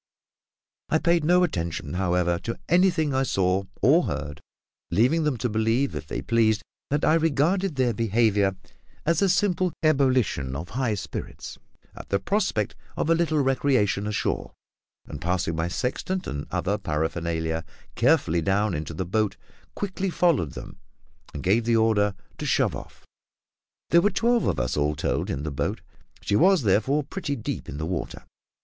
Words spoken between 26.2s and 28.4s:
she was therefore pretty deep in the water.